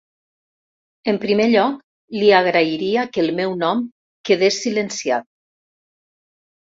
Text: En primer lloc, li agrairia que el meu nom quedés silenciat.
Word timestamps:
En 1.11 1.17
primer 1.25 1.43
lloc, 1.49 1.75
li 2.21 2.31
agrairia 2.37 3.03
que 3.17 3.21
el 3.23 3.29
meu 3.41 3.53
nom 3.65 3.83
quedés 4.31 4.57
silenciat. 4.65 5.29